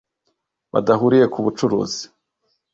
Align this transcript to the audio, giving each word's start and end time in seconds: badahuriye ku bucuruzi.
badahuriye 0.73 1.25
ku 1.33 1.39
bucuruzi. 1.45 2.03